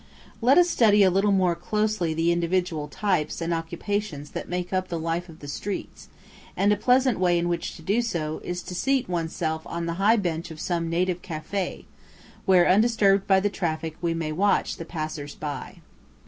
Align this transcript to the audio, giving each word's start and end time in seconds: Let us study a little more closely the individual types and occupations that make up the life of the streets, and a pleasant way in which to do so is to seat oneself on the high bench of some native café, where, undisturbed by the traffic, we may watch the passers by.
Let 0.41 0.57
us 0.57 0.67
study 0.67 1.03
a 1.03 1.11
little 1.11 1.31
more 1.31 1.53
closely 1.55 2.11
the 2.15 2.31
individual 2.31 2.87
types 2.87 3.39
and 3.39 3.53
occupations 3.53 4.31
that 4.31 4.49
make 4.49 4.73
up 4.73 4.87
the 4.87 4.97
life 4.97 5.29
of 5.29 5.41
the 5.41 5.47
streets, 5.47 6.09
and 6.57 6.73
a 6.73 6.75
pleasant 6.75 7.19
way 7.19 7.37
in 7.37 7.47
which 7.47 7.75
to 7.75 7.83
do 7.83 8.01
so 8.01 8.41
is 8.43 8.63
to 8.63 8.73
seat 8.73 9.07
oneself 9.07 9.61
on 9.67 9.85
the 9.85 9.93
high 10.01 10.17
bench 10.17 10.49
of 10.49 10.59
some 10.59 10.89
native 10.89 11.21
café, 11.21 11.85
where, 12.47 12.67
undisturbed 12.67 13.27
by 13.27 13.39
the 13.39 13.49
traffic, 13.51 13.95
we 14.01 14.15
may 14.15 14.31
watch 14.31 14.77
the 14.77 14.85
passers 14.85 15.35
by. 15.35 15.81